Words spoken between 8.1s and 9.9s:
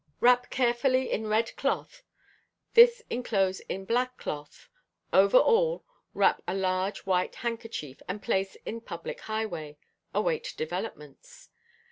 place in public highway,